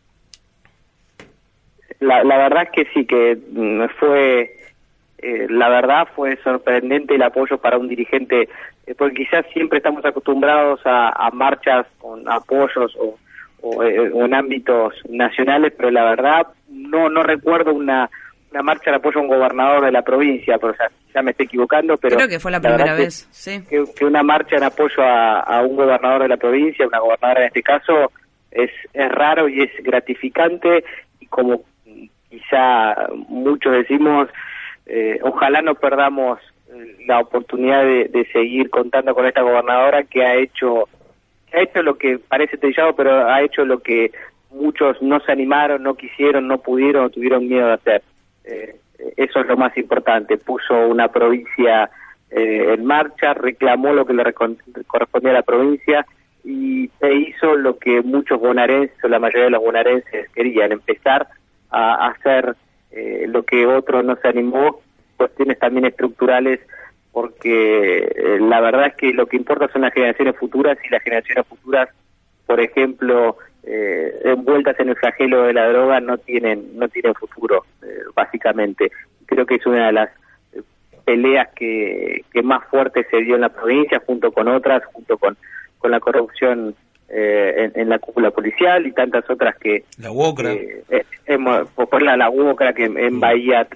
la, 2.00 2.24
la 2.24 2.38
verdad 2.38 2.64
es 2.64 2.70
que 2.72 2.86
sí, 2.94 3.06
que 3.06 3.38
mm, 3.52 3.86
fue, 4.00 4.56
eh, 5.20 5.48
la 5.50 5.70
verdad 5.70 6.08
fue 6.16 6.38
sorprendente 6.44 7.16
el 7.16 7.22
apoyo 7.24 7.58
para 7.58 7.78
un 7.78 7.88
dirigente, 7.88 8.48
eh, 8.88 8.96
porque 8.98 9.26
quizás 9.26 9.46
siempre 9.54 9.78
estamos 9.78 10.04
acostumbrados 10.06 10.80
a, 10.86 11.10
a 11.10 11.30
marchas 11.32 11.86
con 12.00 12.28
apoyos 12.32 12.96
o, 12.98 13.18
o, 13.62 13.84
eh, 13.84 14.12
o 14.14 14.26
en 14.26 14.34
ámbitos 14.34 14.94
nacionales, 15.10 15.74
pero 15.76 15.92
la 15.92 16.04
verdad 16.06 16.48
no 16.70 17.10
no 17.10 17.24
recuerdo 17.24 17.74
una 17.74 18.10
una 18.52 18.64
marcha 18.64 18.90
de 18.90 18.98
apoyo 18.98 19.20
a 19.20 19.22
un 19.22 19.28
gobernador 19.28 19.86
de 19.86 19.92
la 19.92 20.02
provincia, 20.02 20.58
pero 20.58 20.74
o 20.74 20.76
sea, 20.76 20.90
ya 21.14 21.22
me 21.22 21.32
estoy 21.32 21.46
equivocando, 21.46 21.98
pero 21.98 22.16
Creo 22.16 22.28
que 22.28 22.40
fue 22.40 22.50
la 22.52 22.60
primera 22.60 22.96
que- 22.96 23.02
vez, 23.04 23.28
sí. 23.30 23.62
que, 23.70 23.84
que 23.96 24.06
una 24.06 24.24
marcha 24.24 24.56
en 24.56 24.64
apoyo 24.64 25.04
a, 25.04 25.42
a 25.42 25.62
un 25.62 25.76
gobernador 25.76 26.24
de 26.24 26.30
la 26.30 26.38
provincia, 26.38 26.88
una 26.88 26.98
gobernadora 27.00 27.42
en 27.42 27.48
este 27.48 27.62
caso, 27.62 28.12
es, 28.50 28.72
es 28.94 29.10
raro 29.12 29.48
y 29.50 29.62
es 29.62 29.70
gratificante 29.84 30.84
y 31.20 31.28
como 31.28 31.62
quizá 32.30 32.96
muchos 33.28 33.74
decimos, 33.74 34.28
eh, 34.86 35.20
ojalá 35.24 35.62
no 35.62 35.76
perdamos 35.76 36.40
eh, 36.74 36.98
la 37.08 37.20
oportunidad 37.20 37.84
de, 37.84 38.06
de 38.06 38.26
seguir 38.32 38.70
contando 38.70 39.14
con 39.14 39.26
esta 39.26 39.42
gobernadora 39.42 40.04
que 40.04 40.24
ha 40.24 40.36
hecho 40.36 40.88
ha 41.54 41.62
hecho 41.62 41.82
lo 41.82 41.98
que 41.98 42.20
parece 42.20 42.58
trillado, 42.58 42.96
pero 42.96 43.28
ha 43.28 43.42
hecho 43.42 43.66
lo 43.66 43.80
que 43.80 44.12
muchos 44.52 45.02
no 45.02 45.20
se 45.20 45.32
animaron, 45.32 45.84
no 45.84 45.96
quisieron, 45.96 46.48
no 46.48 46.60
pudieron 46.60 47.12
tuvieron 47.12 47.48
miedo 47.48 47.68
de 47.68 47.74
hacer. 47.74 48.04
Eh, 48.46 48.76
eso 49.18 49.40
es 49.40 49.48
lo 49.48 49.58
más 49.58 49.76
importante. 49.78 50.38
Puso 50.38 50.88
una 50.88 51.08
provincia 51.08 51.90
eh, 52.30 52.74
en 52.74 52.86
marcha, 52.86 53.34
reclamó 53.34 53.94
lo 53.94 54.06
que 54.06 54.14
le 54.14 54.34
correspondía 54.88 55.32
a 55.32 55.36
la 55.36 55.42
provincia 55.44 56.06
y 56.44 56.90
e 57.02 57.14
hizo 57.14 57.56
lo 57.56 57.78
que 57.78 58.02
muchos 58.02 58.40
bonaerenses 58.40 59.04
o 59.04 59.08
la 59.08 59.20
mayoría 59.20 59.46
de 59.46 59.52
los 59.52 59.64
bonaerenses 59.64 60.30
querían, 60.30 60.72
empezar 60.72 61.28
a 61.70 62.08
hacer 62.08 62.56
eh, 62.92 63.26
lo 63.28 63.44
que 63.44 63.66
otro 63.66 64.04
no 64.04 64.16
se 64.18 64.28
animó, 64.28 64.82
cuestiones 65.18 65.60
también 65.60 65.86
estructurales, 65.86 66.60
porque 67.12 68.12
eh, 68.16 68.40
la 68.40 68.62
verdad 68.62 68.88
es 68.88 68.96
que 68.96 69.14
lo 69.14 69.26
que 69.28 69.38
importa 69.38 69.68
son 69.72 69.82
las 69.82 69.94
generaciones 69.94 70.36
futuras 70.38 70.78
y 70.84 70.90
las 70.90 71.04
generaciones 71.04 71.46
futuras, 71.48 71.90
por 72.46 72.60
ejemplo, 72.60 73.38
eh, 73.64 74.22
envueltas 74.24 74.80
en 74.80 74.90
el 74.90 74.96
flagelo 74.96 75.44
de 75.44 75.54
la 75.54 75.70
droga 75.70 76.00
no 76.00 76.18
tienen 76.18 76.78
no 76.78 76.88
tienen 76.88 77.14
futuro, 77.14 77.66
eh, 77.84 78.04
básicamente. 78.16 78.92
Creo 79.26 79.46
que 79.46 79.56
es 79.56 79.66
una 79.66 79.88
de 79.88 79.92
las 79.92 80.10
peleas 81.06 81.50
que, 81.56 82.24
que 82.32 82.42
más 82.42 82.66
fuerte 82.70 83.06
se 83.10 83.18
dio 83.18 83.36
en 83.36 83.42
la 83.42 83.50
provincia, 83.50 84.02
junto 84.06 84.32
con 84.32 84.48
otras, 84.48 84.84
junto 84.86 85.18
con, 85.18 85.38
con 85.78 85.92
la 85.92 86.00
corrupción 86.00 86.76
eh, 87.12 87.54
en, 87.74 87.82
en 87.82 87.90
la 87.90 88.00
cúpula 88.00 88.32
policial 88.32 88.86
y 88.86 88.92
tantas 88.92 89.28
otras 89.30 89.58
que, 89.58 89.84
La 89.98 90.12
UOCRA. 90.12 90.52
eh, 90.54 90.84
eh, 90.90 91.04
hemos, 91.26 91.68
por 91.72 91.90
por 91.90 92.02
la, 92.02 92.16
la 92.18 92.30
UOCRA 92.30 92.74
que 92.74 92.86
en 92.86 93.20
Bahía, 93.20 93.68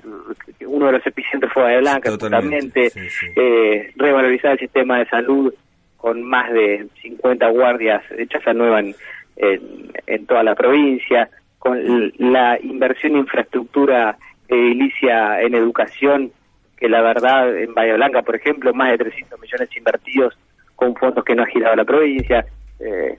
que 0.58 0.66
uno 0.68 0.88
de 0.88 0.92
los 0.94 1.08
epicentros 1.08 1.52
fue 1.54 1.64
Bahía 1.64 1.80
Blanca, 1.80 2.10
Totalmente, 2.12 2.84
justamente, 2.86 2.90
sí, 2.90 3.10
sí. 3.10 3.26
eh, 3.36 3.92
revalorizar 3.96 4.52
el 4.54 4.60
sistema 4.60 5.00
de 5.00 5.06
salud 5.08 5.54
con 5.98 6.22
más 6.24 6.52
de 6.52 6.88
50 7.02 7.48
guardias 7.50 8.04
hechas 8.18 8.46
a 8.46 8.54
nueva 8.54 8.80
en, 8.82 8.96
en, 9.38 9.62
en 10.06 10.26
toda 10.26 10.44
la 10.44 10.54
provincia, 10.56 11.30
con 11.60 12.12
la 12.18 12.60
inversión 12.62 13.14
en 13.14 13.20
infraestructura 13.20 14.18
edilicia 14.50 15.42
en 15.42 15.56
educación, 15.56 16.32
que 16.78 16.90
la 16.90 17.02
verdad 17.02 17.58
en 17.58 17.74
Bahía 17.74 17.96
Blanca, 17.96 18.22
por 18.22 18.36
ejemplo, 18.36 18.74
más 18.74 18.92
de 18.92 18.98
300 18.98 19.40
millones 19.40 19.70
invertidos 19.78 20.38
con 20.76 20.94
fondos 20.96 21.24
que 21.24 21.36
no 21.36 21.44
ha 21.44 21.48
girado 21.48 21.76
la 21.78 21.86
provincia. 21.86 22.46
Eh, 22.80 23.18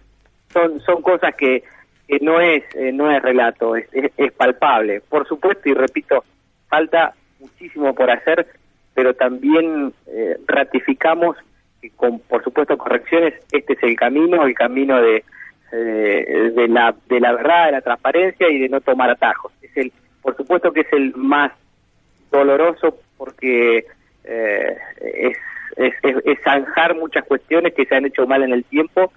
son 0.54 0.80
son 0.80 1.02
cosas 1.02 1.34
que, 1.34 1.62
que 2.08 2.18
no 2.20 2.40
es 2.40 2.62
eh, 2.74 2.92
no 2.92 3.10
es 3.10 3.20
relato, 3.22 3.76
es, 3.76 3.86
es, 3.92 4.32
palpable. 4.32 5.02
Por 5.02 5.28
supuesto, 5.28 5.68
y 5.68 5.74
repito, 5.74 6.24
falta 6.68 7.14
muchísimo 7.40 7.94
por 7.94 8.10
hacer, 8.10 8.46
pero 8.94 9.14
también 9.14 9.92
eh, 10.06 10.38
ratificamos 10.46 11.36
que 11.82 11.90
con, 11.90 12.20
por 12.20 12.42
supuesto, 12.42 12.78
correcciones, 12.78 13.34
este 13.52 13.74
es 13.74 13.82
el 13.82 13.96
camino, 13.96 14.46
el 14.46 14.54
camino 14.54 15.02
de, 15.02 15.24
eh, 15.72 16.52
de, 16.54 16.68
la, 16.68 16.94
de 17.08 17.20
la 17.20 17.32
verdad, 17.32 17.66
de 17.66 17.72
la 17.72 17.80
transparencia 17.82 18.48
y 18.48 18.58
de 18.60 18.68
no 18.68 18.80
tomar 18.80 19.10
atajos. 19.10 19.52
Es 19.60 19.76
el, 19.76 19.92
por 20.22 20.36
supuesto 20.36 20.72
que 20.72 20.80
es 20.80 20.92
el 20.92 21.14
más 21.16 21.52
doloroso 22.30 22.98
porque 23.18 23.86
es, 24.24 25.36
es, 25.76 25.94
es 26.02 26.38
zanjar 26.42 26.96
muchas 26.96 27.24
cuestiones 27.24 27.74
que 27.74 27.84
se 27.84 27.94
han 27.94 28.06
hecho 28.06 28.26
mal 28.26 28.42
en 28.42 28.52
el 28.52 28.64
tiempo, 28.64 29.12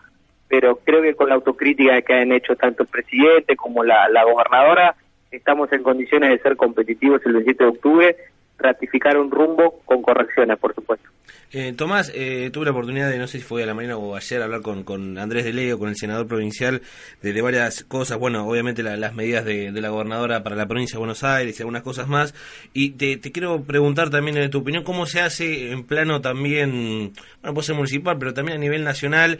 pero 0.47 0.77
creo 0.83 1.01
que 1.01 1.13
con 1.15 1.29
la 1.29 1.35
autocrítica 1.35 2.01
que 2.01 2.13
han 2.13 2.31
hecho 2.31 2.55
tanto 2.55 2.83
el 2.83 2.89
presidente 2.89 3.55
como 3.55 3.83
la, 3.83 4.07
la 4.09 4.23
gobernadora, 4.23 4.95
estamos 5.31 5.71
en 5.73 5.83
condiciones 5.83 6.29
de 6.29 6.39
ser 6.39 6.55
competitivos 6.55 7.21
el 7.25 7.33
27 7.33 7.63
de 7.63 7.69
octubre, 7.69 8.15
ratificar 8.57 9.17
un 9.17 9.29
rumbo 9.29 9.81
con 9.85 10.01
correcciones, 10.01 10.57
por 10.57 10.73
supuesto. 10.73 11.07
Eh, 11.53 11.73
Tomás, 11.77 12.11
eh, 12.13 12.49
tuve 12.51 12.65
la 12.65 12.71
oportunidad 12.71 13.09
de, 13.09 13.17
no 13.17 13.27
sé 13.27 13.37
si 13.37 13.43
fue 13.43 13.63
a 13.63 13.65
la 13.65 13.73
mañana 13.73 13.95
o 13.97 14.15
ayer, 14.15 14.41
hablar 14.41 14.61
con, 14.61 14.83
con 14.83 15.17
Andrés 15.17 15.45
de 15.45 15.53
Leo, 15.53 15.79
con 15.79 15.87
el 15.89 15.95
senador 15.95 16.27
provincial, 16.27 16.81
de, 17.21 17.31
de 17.33 17.41
varias 17.41 17.83
cosas. 17.83 18.17
Bueno, 18.19 18.45
obviamente 18.45 18.83
la- 18.83 18.97
las 18.97 19.13
medidas 19.15 19.45
de, 19.45 19.71
de 19.71 19.81
la 19.81 19.89
gobernadora 19.89 20.43
para 20.43 20.55
la 20.57 20.65
provincia 20.67 20.95
de 20.95 20.99
Buenos 20.99 21.23
Aires 21.23 21.57
y 21.57 21.61
algunas 21.63 21.83
cosas 21.83 22.07
más. 22.09 22.33
Y 22.73 22.91
te, 22.91 23.15
te 23.17 23.31
quiero 23.31 23.61
preguntar 23.63 24.09
también, 24.09 24.37
en 24.37 24.49
tu 24.49 24.59
opinión, 24.59 24.83
cómo 24.83 25.05
se 25.05 25.21
hace 25.21 25.71
en 25.71 25.83
plano 25.85 26.19
también, 26.19 27.13
bueno, 27.41 27.53
puede 27.53 27.65
ser 27.67 27.75
municipal, 27.75 28.17
pero 28.19 28.33
también 28.33 28.57
a 28.57 28.61
nivel 28.61 28.83
nacional. 28.83 29.39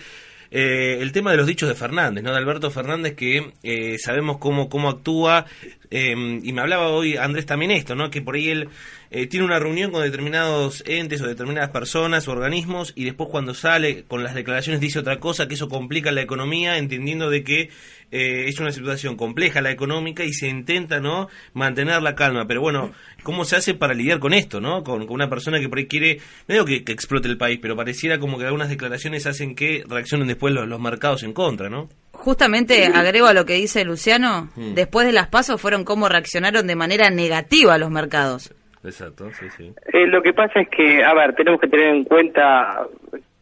Eh, 0.51 0.97
el 1.01 1.11
tema 1.11 1.31
de 1.31 1.37
los 1.37 1.47
dichos 1.47 1.69
de 1.69 1.75
Fernández, 1.75 2.23
¿no? 2.23 2.31
De 2.31 2.37
Alberto 2.37 2.71
Fernández, 2.71 3.15
que 3.15 3.53
eh, 3.63 3.97
sabemos 3.99 4.37
cómo, 4.37 4.69
cómo 4.69 4.89
actúa, 4.89 5.45
eh, 5.89 6.11
y 6.11 6.53
me 6.53 6.61
hablaba 6.61 6.89
hoy 6.89 7.17
Andrés 7.17 7.45
también 7.45 7.71
esto, 7.71 7.95
¿no? 7.95 8.09
Que 8.09 8.21
por 8.21 8.35
ahí 8.35 8.49
él 8.49 8.69
eh, 9.09 9.27
tiene 9.27 9.45
una 9.45 9.59
reunión 9.59 9.91
con 9.91 10.03
determinados 10.03 10.83
entes 10.85 11.21
o 11.21 11.27
determinadas 11.27 11.69
personas 11.69 12.27
o 12.27 12.31
organismos 12.31 12.93
y 12.95 13.05
después 13.05 13.29
cuando 13.29 13.53
sale 13.53 14.03
con 14.03 14.23
las 14.23 14.35
declaraciones 14.35 14.81
dice 14.81 14.99
otra 14.99 15.19
cosa, 15.19 15.47
que 15.47 15.55
eso 15.55 15.69
complica 15.69 16.11
la 16.11 16.21
economía, 16.21 16.77
entendiendo 16.77 17.29
de 17.29 17.43
que 17.43 17.69
eh, 18.11 18.45
es 18.47 18.59
una 18.59 18.71
situación 18.71 19.17
compleja 19.17 19.61
la 19.61 19.71
económica 19.71 20.23
y 20.23 20.31
se 20.33 20.47
intenta, 20.47 20.99
¿no? 20.99 21.27
Mantener 21.53 22.01
la 22.01 22.15
calma. 22.15 22.47
Pero 22.47 22.61
bueno, 22.61 22.91
¿cómo 23.23 23.43
se 23.43 23.57
hace 23.57 23.73
para 23.73 23.93
lidiar 23.93 24.19
con 24.19 24.33
esto, 24.33 24.61
¿no? 24.61 24.83
Con, 24.83 25.05
con 25.05 25.15
una 25.15 25.29
persona 25.29 25.59
que 25.59 25.67
por 25.67 25.77
ahí 25.79 25.87
quiere, 25.87 26.19
no 26.47 26.53
digo 26.53 26.65
que, 26.65 26.83
que 26.83 26.93
explote 26.93 27.27
el 27.27 27.37
país, 27.37 27.59
pero 27.61 27.75
pareciera 27.75 28.19
como 28.19 28.37
que 28.37 28.45
algunas 28.45 28.69
declaraciones 28.69 29.25
hacen 29.25 29.55
que 29.55 29.83
reaccionen 29.87 30.27
después 30.27 30.53
los, 30.53 30.67
los 30.67 30.79
mercados 30.79 31.23
en 31.23 31.33
contra, 31.33 31.69
¿no? 31.69 31.89
Justamente 32.13 32.85
agrego 32.87 33.27
a 33.27 33.33
lo 33.33 33.45
que 33.45 33.53
dice 33.53 33.83
Luciano, 33.85 34.49
Mm. 34.55 34.73
después 34.73 35.05
de 35.05 35.13
las 35.13 35.27
pasos 35.27 35.61
fueron 35.61 35.83
cómo 35.83 36.09
reaccionaron 36.09 36.65
de 36.67 36.75
manera 36.75 37.09
negativa 37.09 37.77
los 37.77 37.91
mercados. 37.91 38.51
Exacto, 38.87 39.31
sí, 39.33 39.45
sí. 39.55 39.73
Eh, 39.93 40.07
lo 40.07 40.21
que 40.21 40.33
pasa 40.33 40.61
es 40.61 40.69
que, 40.69 41.03
a 41.03 41.13
ver, 41.13 41.35
tenemos 41.35 41.59
que 41.59 41.67
tener 41.67 41.87
en 41.93 42.03
cuenta 42.05 42.87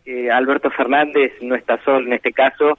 que 0.03 0.29
Alberto 0.31 0.69
Fernández 0.71 1.33
no 1.41 1.55
está 1.55 1.77
solo 1.83 2.05
en 2.07 2.13
este 2.13 2.33
caso 2.33 2.77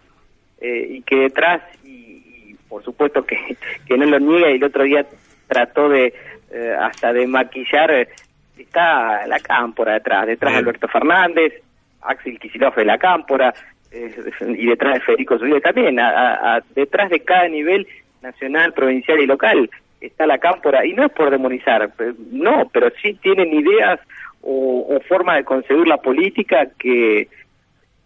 eh, 0.60 0.86
y 0.90 1.02
que 1.02 1.16
detrás, 1.16 1.62
y, 1.84 2.50
y 2.50 2.56
por 2.68 2.82
supuesto 2.82 3.24
que, 3.24 3.36
que 3.86 3.96
no 3.96 4.06
lo 4.06 4.18
niega 4.18 4.50
y 4.50 4.56
el 4.56 4.64
otro 4.64 4.82
día 4.84 5.06
trató 5.48 5.88
de 5.88 6.12
eh, 6.50 6.76
hasta 6.80 7.12
de 7.12 7.26
maquillar, 7.26 8.08
está 8.58 9.26
la 9.26 9.38
cámpora 9.40 9.94
detrás, 9.94 10.26
detrás 10.26 10.52
de. 10.54 10.58
Alberto 10.58 10.88
Fernández, 10.88 11.52
Axel 12.02 12.38
Kicillof 12.38 12.76
de 12.76 12.84
la 12.84 12.98
cámpora 12.98 13.54
y 13.92 14.66
detrás 14.66 14.94
de 14.94 15.00
Federico 15.00 15.38
Zubide 15.38 15.60
también, 15.60 15.98
a- 16.00 16.60
detrás 16.74 17.10
de 17.10 17.20
cada 17.20 17.48
nivel 17.48 17.86
nacional, 18.22 18.72
provincial 18.72 19.20
y 19.20 19.26
local 19.26 19.70
está 20.06 20.26
la 20.26 20.38
cámpora 20.38 20.84
y 20.84 20.92
no 20.92 21.04
es 21.06 21.12
por 21.12 21.30
demonizar, 21.30 21.90
no, 22.30 22.68
pero 22.72 22.90
sí 23.02 23.14
tienen 23.14 23.52
ideas 23.52 24.00
o, 24.42 24.86
o 24.88 25.00
forma 25.08 25.36
de 25.36 25.44
concebir 25.44 25.86
la 25.86 25.98
política 25.98 26.68
que 26.78 27.28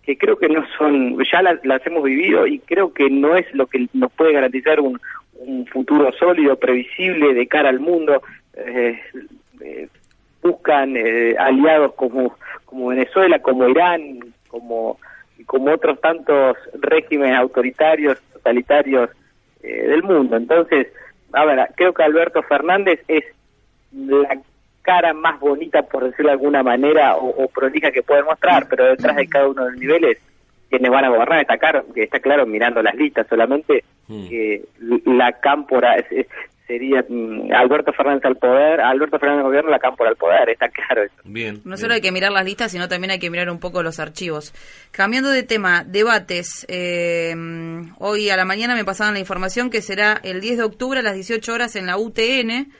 que 0.02 0.16
creo 0.16 0.38
que 0.38 0.48
no 0.48 0.64
son, 0.78 1.18
ya 1.30 1.42
las, 1.42 1.64
las 1.64 1.86
hemos 1.86 2.02
vivido 2.02 2.46
y 2.46 2.58
creo 2.60 2.92
que 2.92 3.10
no 3.10 3.36
es 3.36 3.46
lo 3.54 3.66
que 3.66 3.86
nos 3.92 4.10
puede 4.12 4.32
garantizar 4.32 4.80
un, 4.80 4.98
un 5.34 5.66
futuro 5.66 6.10
sólido, 6.12 6.56
previsible 6.56 7.34
de 7.34 7.46
cara 7.46 7.68
al 7.68 7.80
mundo. 7.80 8.22
Eh, 8.54 8.98
eh, 9.60 9.88
buscan 10.42 10.96
eh, 10.96 11.34
aliados 11.38 11.92
como, 11.94 12.36
como 12.64 12.88
Venezuela, 12.88 13.38
como 13.40 13.68
Irán, 13.68 14.20
como, 14.48 14.98
como 15.46 15.72
otros 15.72 16.00
tantos 16.00 16.56
regímenes 16.80 17.36
autoritarios, 17.36 18.18
totalitarios 18.32 19.10
eh, 19.62 19.88
del 19.88 20.02
mundo. 20.02 20.36
Entonces, 20.36 20.88
a 21.32 21.44
ver, 21.44 21.68
creo 21.76 21.92
que 21.94 22.02
Alberto 22.02 22.42
Fernández 22.42 23.00
es 23.08 23.24
la 23.92 24.38
cara 24.82 25.12
más 25.12 25.38
bonita, 25.40 25.82
por 25.82 26.04
decirlo 26.04 26.28
de 26.28 26.32
alguna 26.32 26.62
manera, 26.62 27.16
o, 27.16 27.28
o 27.44 27.48
prolija 27.48 27.90
que 27.92 28.02
puede 28.02 28.22
mostrar, 28.22 28.66
pero 28.68 28.84
detrás 28.86 29.16
de 29.16 29.26
cada 29.28 29.48
uno 29.48 29.64
de 29.64 29.70
los 29.72 29.80
niveles, 29.80 30.18
quienes 30.68 30.90
van 30.90 31.04
a 31.04 31.08
gobernar, 31.10 31.40
está 31.40 31.58
claro, 31.58 31.84
que 31.94 32.04
está 32.04 32.20
claro 32.20 32.46
mirando 32.46 32.82
las 32.82 32.94
listas 32.94 33.26
solamente, 33.28 33.84
Mm. 34.08 34.28
que 34.28 34.62
la 35.06 35.32
cámpora 35.38 35.94
es- 35.96 36.10
es- 36.10 36.26
sería 36.70 37.04
mm, 37.08 37.52
Alberto 37.52 37.92
Fernández 37.92 38.24
al 38.24 38.36
poder, 38.36 38.80
Alberto 38.80 39.18
Fernández 39.18 39.40
al 39.40 39.48
gobierno, 39.48 39.70
la 39.70 39.80
Cámpora 39.80 40.10
al 40.10 40.16
poder, 40.16 40.50
está 40.50 40.68
claro 40.68 41.02
eso. 41.02 41.16
Bien. 41.24 41.60
No 41.64 41.76
solo 41.76 41.94
hay 41.94 42.00
que 42.00 42.12
mirar 42.12 42.30
las 42.30 42.44
listas, 42.44 42.70
sino 42.70 42.86
también 42.88 43.10
hay 43.10 43.18
que 43.18 43.28
mirar 43.28 43.50
un 43.50 43.58
poco 43.58 43.82
los 43.82 43.98
archivos. 43.98 44.54
Cambiando 44.92 45.30
de 45.30 45.42
tema, 45.42 45.82
debates. 45.84 46.64
Eh, 46.68 47.34
hoy 47.98 48.30
a 48.30 48.36
la 48.36 48.44
mañana 48.44 48.76
me 48.76 48.84
pasaban 48.84 49.14
la 49.14 49.20
información 49.20 49.68
que 49.68 49.82
será 49.82 50.20
el 50.22 50.40
10 50.40 50.58
de 50.58 50.62
octubre 50.62 51.00
a 51.00 51.02
las 51.02 51.14
18 51.14 51.52
horas 51.52 51.74
en 51.74 51.86
la 51.86 51.98
UTN. 51.98 52.72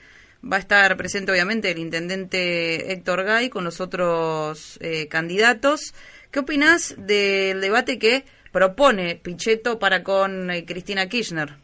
Va 0.49 0.55
a 0.55 0.59
estar 0.59 0.95
presente, 0.95 1.33
obviamente, 1.33 1.69
el 1.69 1.77
intendente 1.77 2.93
Héctor 2.93 3.25
Gay 3.25 3.49
con 3.49 3.65
los 3.65 3.81
otros 3.81 4.79
eh, 4.81 5.09
candidatos. 5.09 5.93
¿Qué 6.31 6.39
opinas 6.39 6.95
del 6.97 7.59
debate 7.59 7.99
que 7.99 8.23
propone 8.53 9.19
Pichetto 9.21 9.79
para 9.79 10.01
con 10.01 10.49
eh, 10.49 10.63
Cristina 10.65 11.07
Kirchner? 11.07 11.57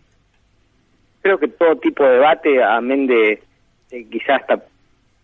Creo 1.27 1.39
que 1.39 1.48
todo 1.50 1.75
tipo 1.75 2.05
de 2.05 2.12
debate, 2.12 2.63
amén 2.63 3.05
de, 3.05 3.41
quizás 3.89 4.41
hasta 4.41 4.63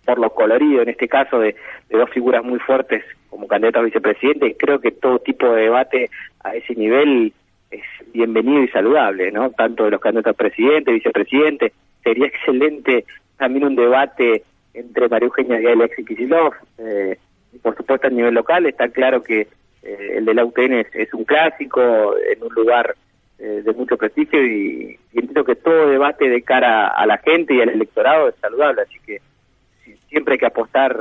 por 0.03 0.19
lo 0.19 0.29
colorido, 0.31 0.81
en 0.81 0.89
este 0.89 1.07
caso, 1.07 1.39
de, 1.39 1.55
dos 1.89 2.09
figuras 2.09 2.43
muy 2.43 2.59
fuertes 2.59 3.05
como 3.29 3.47
candidato 3.47 3.79
a 3.79 3.83
vicepresidente, 3.83 4.57
creo 4.57 4.81
que 4.81 4.91
todo 4.91 5.19
tipo 5.19 5.49
de 5.53 5.61
debate 5.63 6.09
a 6.43 6.55
ese 6.55 6.75
nivel 6.75 7.31
es 7.71 7.83
bienvenido 8.11 8.63
y 8.63 8.67
saludable, 8.67 9.31
¿no? 9.31 9.51
Tanto 9.51 9.85
de 9.85 9.91
los 9.91 10.01
candidatos 10.01 10.31
a 10.31 10.37
presidente, 10.37 10.91
vicepresidente. 10.91 11.71
Sería 12.03 12.27
excelente 12.27 13.05
también 13.37 13.65
un 13.65 13.75
debate 13.75 14.43
entre 14.73 15.07
María 15.07 15.27
Eugenia 15.27 15.59
y 15.61 16.03
Kicillof. 16.03 16.53
Eh, 16.79 17.17
y 17.53 17.59
por 17.59 17.77
supuesto, 17.77 18.07
a 18.07 18.09
nivel 18.09 18.33
local 18.33 18.65
está 18.65 18.89
claro 18.89 19.23
que 19.23 19.47
eh, 19.83 20.13
el 20.17 20.25
de 20.25 20.33
la 20.33 20.43
UTN 20.43 20.85
es 20.93 21.13
un 21.13 21.23
clásico 21.23 22.15
en 22.17 22.43
un 22.43 22.53
lugar 22.53 22.93
eh, 23.39 23.61
de 23.63 23.73
mucho 23.73 23.97
prestigio 23.97 24.45
y, 24.45 24.97
entiendo 25.13 25.43
que 25.43 25.55
todo 25.55 25.89
debate 25.89 26.29
de 26.29 26.41
cara 26.43 26.87
a 26.87 27.05
la 27.05 27.17
gente 27.17 27.55
y 27.55 27.61
al 27.61 27.69
electorado 27.69 28.29
es 28.29 28.35
saludable, 28.39 28.83
así 28.83 28.99
que 29.05 29.21
siempre 30.07 30.33
hay 30.33 30.39
que 30.39 30.45
apostar 30.45 30.95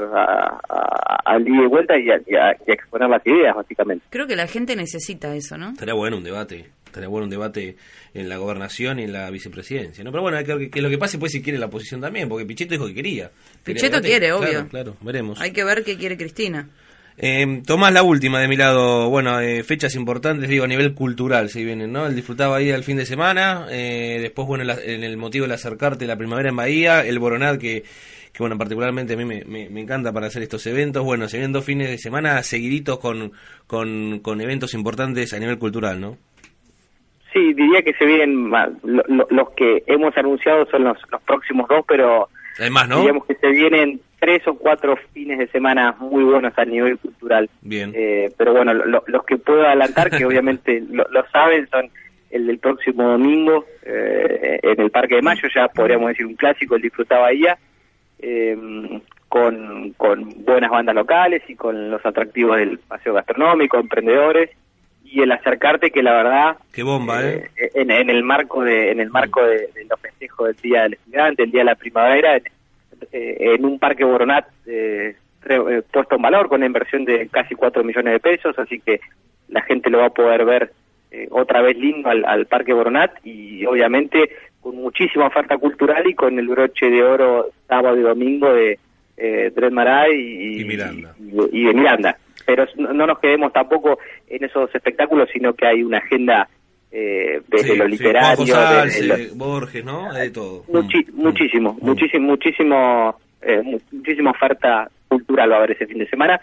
al 1.24 1.44
día 1.44 1.60
de 1.60 1.66
vuelta 1.66 1.94
y 1.98 2.08
a, 2.10 2.50
exponer 2.66 3.10
las 3.10 3.26
ideas, 3.26 3.54
básicamente. 3.54 4.04
Creo 4.08 4.26
que 4.26 4.36
la 4.36 4.46
gente 4.46 4.74
necesita 4.74 5.34
eso, 5.36 5.58
¿no? 5.58 5.70
Estaría 5.70 5.94
bueno 5.94 6.16
un 6.16 6.24
debate, 6.24 6.70
estaría 6.86 7.08
bueno 7.08 7.24
un 7.24 7.30
debate 7.30 7.76
en 8.14 8.28
la 8.28 8.38
gobernación 8.38 8.98
y 8.98 9.04
en 9.04 9.12
la 9.12 9.30
vicepresidencia, 9.30 10.02
¿no? 10.02 10.10
Pero 10.10 10.22
bueno, 10.22 10.38
que, 10.44 10.70
que 10.70 10.80
lo 10.82 10.88
que 10.88 10.98
pase 10.98 11.18
pues 11.18 11.32
si 11.32 11.42
quiere 11.42 11.58
la 11.58 11.66
oposición 11.66 12.00
también, 12.00 12.28
porque 12.28 12.46
Pichetto 12.46 12.72
dijo 12.72 12.86
que 12.86 12.94
quería. 12.94 13.30
Pichetto 13.62 14.00
quiere, 14.00 14.32
obvio. 14.32 14.66
Claro, 14.68 14.96
veremos. 15.02 15.40
Hay 15.40 15.52
que 15.52 15.64
ver 15.64 15.84
qué 15.84 15.98
quiere 15.98 16.16
Cristina. 16.16 16.68
Eh, 17.18 17.62
Tomás, 17.66 17.92
la 17.92 18.02
última 18.02 18.40
de 18.40 18.48
mi 18.48 18.56
lado, 18.56 19.10
bueno, 19.10 19.38
eh, 19.40 19.62
fechas 19.64 19.94
importantes, 19.94 20.48
digo, 20.48 20.64
a 20.64 20.68
nivel 20.68 20.94
cultural, 20.94 21.50
si 21.50 21.64
vienen, 21.64 21.92
¿no? 21.92 22.06
El 22.06 22.16
disfrutaba 22.16 22.56
ahí 22.56 22.70
el 22.70 22.84
fin 22.84 22.96
de 22.96 23.04
semana, 23.04 23.66
eh, 23.70 24.18
después, 24.20 24.48
bueno, 24.48 24.64
en 24.64 25.04
el 25.04 25.16
motivo 25.18 25.44
del 25.44 25.52
acercarte 25.52 26.06
la 26.06 26.16
primavera 26.16 26.48
en 26.48 26.56
Bahía, 26.56 27.04
el 27.04 27.18
Boronat, 27.18 27.60
que, 27.60 27.82
que 28.32 28.38
bueno, 28.38 28.56
particularmente 28.56 29.12
a 29.12 29.16
mí 29.16 29.24
me, 29.24 29.44
me, 29.44 29.80
encanta 29.80 30.12
para 30.12 30.28
hacer 30.28 30.42
estos 30.42 30.66
eventos, 30.66 31.04
bueno, 31.04 31.28
se 31.28 31.36
vienen 31.36 31.52
dos 31.52 31.64
fines 31.64 31.90
de 31.90 31.98
semana 31.98 32.42
seguiditos 32.42 32.98
con, 32.98 33.32
con, 33.66 34.20
con 34.20 34.40
eventos 34.40 34.72
importantes 34.72 35.34
a 35.34 35.38
nivel 35.38 35.58
cultural, 35.58 36.00
¿no? 36.00 36.16
Sí, 37.32 37.52
diría 37.54 37.82
que 37.82 37.94
se 37.94 38.04
vienen, 38.04 38.50
los 39.30 39.50
que 39.56 39.82
hemos 39.86 40.16
anunciado 40.16 40.66
son 40.66 40.84
los, 40.84 40.98
los 41.10 41.22
próximos 41.22 41.68
dos, 41.68 41.84
pero... 41.86 42.28
Además, 42.58 42.88
¿no? 42.88 43.00
Digamos 43.00 43.26
que 43.26 43.34
se 43.34 43.48
vienen 43.48 44.00
tres 44.18 44.46
o 44.46 44.54
cuatro 44.54 44.96
fines 45.12 45.38
de 45.38 45.48
semana 45.48 45.96
muy 45.98 46.22
buenos 46.22 46.52
a 46.56 46.64
nivel 46.64 46.98
cultural. 46.98 47.50
Bien. 47.60 47.92
Eh, 47.94 48.30
pero 48.36 48.52
bueno, 48.52 48.72
los 48.74 49.24
que 49.24 49.36
puedo 49.36 49.66
adelantar, 49.66 50.10
que 50.10 50.24
obviamente 50.26 50.82
lo, 50.90 51.04
saben, 51.32 51.68
son 51.68 51.90
el 52.30 52.46
del 52.46 52.58
próximo 52.58 53.02
domingo 53.02 53.64
eh, 53.82 54.60
en 54.62 54.80
el 54.80 54.90
Parque 54.90 55.16
de 55.16 55.22
Mayo, 55.22 55.48
ya 55.54 55.68
podríamos 55.68 56.08
decir 56.08 56.26
un 56.26 56.34
clásico, 56.34 56.76
el 56.76 56.82
Disfruta 56.82 57.18
Bahía, 57.18 57.58
eh, 58.20 58.56
con, 59.28 59.92
con 59.96 60.44
buenas 60.44 60.70
bandas 60.70 60.94
locales 60.94 61.42
y 61.48 61.56
con 61.56 61.90
los 61.90 62.04
atractivos 62.06 62.58
del 62.58 62.78
paseo 62.78 63.14
gastronómico, 63.14 63.78
emprendedores 63.78 64.50
y 65.12 65.20
el 65.20 65.30
acercarte 65.30 65.90
que 65.90 66.02
la 66.02 66.14
verdad 66.14 66.56
qué 66.72 66.82
bomba 66.82 67.22
eh, 67.22 67.50
en, 67.74 67.90
en, 67.90 68.08
el 68.08 68.22
marco 68.22 68.64
de 68.64 68.90
en 68.90 69.00
el 69.00 69.10
marco 69.10 69.44
de, 69.44 69.68
los 69.88 70.00
festejos 70.00 70.48
del 70.48 70.56
día 70.56 70.82
del 70.82 70.94
estudiante 70.94 71.42
el 71.42 71.50
día 71.50 71.60
de 71.60 71.66
la 71.66 71.74
primavera 71.74 72.36
eh, 72.36 72.42
en 73.12 73.64
un 73.64 73.78
parque 73.78 74.04
Boronat 74.04 74.46
eh, 74.66 75.16
eh, 75.44 75.82
puesto 75.90 76.16
en 76.16 76.22
valor 76.22 76.48
con 76.48 76.60
una 76.60 76.66
inversión 76.66 77.04
de 77.04 77.28
casi 77.28 77.54
4 77.54 77.82
millones 77.82 78.12
de 78.12 78.20
pesos, 78.20 78.56
así 78.58 78.78
que 78.80 79.00
la 79.48 79.60
gente 79.62 79.90
lo 79.90 79.98
va 79.98 80.06
a 80.06 80.10
poder 80.10 80.44
ver 80.44 80.72
otra 81.30 81.60
vez 81.60 81.76
lindo 81.76 82.08
al, 82.08 82.46
parque 82.46 82.72
Boronat 82.72 83.10
y 83.22 83.66
obviamente 83.66 84.30
con 84.62 84.76
muchísima 84.76 85.26
oferta 85.26 85.58
cultural 85.58 86.06
y 86.06 86.14
con 86.14 86.38
el 86.38 86.48
broche 86.48 86.88
de 86.88 87.02
oro 87.02 87.50
sábado 87.68 87.98
y 87.98 88.02
domingo 88.02 88.54
de 88.54 88.78
eh, 89.16 89.52
Dred 89.54 89.72
Maray 89.72 90.60
y, 90.60 90.64
Miranda. 90.64 91.14
Y, 91.52 91.64
de 91.64 91.74
Miranda. 91.74 92.16
Pero 92.46 92.66
no, 92.76 93.06
nos 93.06 93.18
quedemos 93.18 93.52
tampoco 93.52 93.98
en 94.32 94.44
esos 94.44 94.74
espectáculos, 94.74 95.28
sino 95.32 95.52
que 95.54 95.66
hay 95.66 95.82
una 95.82 95.98
agenda 95.98 96.48
eh, 96.90 97.40
desde 97.48 97.76
lo 97.76 97.86
literario, 97.86 98.54
de 98.54 99.30
Borges, 99.34 99.84
¿no? 99.84 100.12
De 100.12 100.30
todo. 100.30 100.64
Mm, 100.68 100.78
mm, 100.78 101.22
muchísimo, 101.22 101.76
mm. 101.80 101.86
muchísimo, 101.86 102.26
muchísimo, 102.26 103.20
eh, 103.42 103.62
muchísima 103.90 104.30
oferta 104.30 104.90
cultural 105.08 105.50
va 105.50 105.54
a 105.54 105.58
haber 105.58 105.72
ese 105.72 105.86
fin 105.86 105.98
de 105.98 106.08
semana 106.08 106.40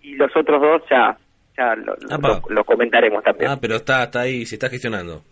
y 0.00 0.14
los 0.14 0.34
otros 0.36 0.60
dos 0.60 0.82
ya 0.90 1.16
ya 1.56 1.74
lo, 1.76 2.64
comentaremos 2.64 3.22
también. 3.22 3.50
Ah, 3.50 3.58
pero 3.60 3.76
está, 3.76 4.04
está 4.04 4.20
ahí, 4.22 4.46
se 4.46 4.54
está 4.54 4.68
gestionando. 4.70 5.22